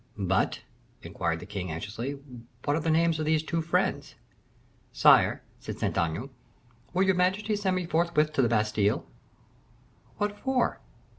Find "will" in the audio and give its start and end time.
6.91-7.03